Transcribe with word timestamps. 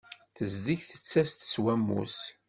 Tezdeg 0.35 0.79
tettas-d 0.89 1.41
s 1.53 1.55
wammus. 1.63 2.17